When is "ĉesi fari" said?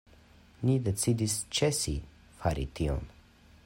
1.59-2.67